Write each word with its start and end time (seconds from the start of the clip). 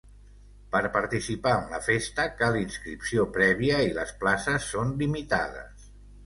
Per 0.75 0.79
participar 0.93 1.51
en 1.57 1.67
la 1.73 1.81
festa, 1.87 2.25
cal 2.39 2.57
inscripció 2.61 3.27
prèvia 3.37 3.83
i 3.91 3.93
les 4.01 4.15
places 4.25 4.67
són 4.73 4.95
limitades. 5.05 5.87